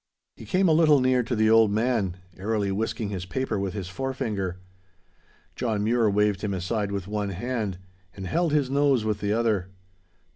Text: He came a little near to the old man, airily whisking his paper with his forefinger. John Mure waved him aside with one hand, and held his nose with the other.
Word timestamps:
He 0.35 0.47
came 0.47 0.67
a 0.67 0.71
little 0.73 0.99
near 0.99 1.21
to 1.21 1.35
the 1.35 1.51
old 1.51 1.69
man, 1.71 2.17
airily 2.35 2.71
whisking 2.71 3.09
his 3.09 3.27
paper 3.27 3.59
with 3.59 3.75
his 3.75 3.87
forefinger. 3.87 4.57
John 5.55 5.83
Mure 5.83 6.09
waved 6.09 6.41
him 6.43 6.55
aside 6.55 6.91
with 6.91 7.07
one 7.07 7.29
hand, 7.29 7.77
and 8.15 8.25
held 8.25 8.51
his 8.51 8.71
nose 8.71 9.05
with 9.05 9.19
the 9.19 9.31
other. 9.33 9.69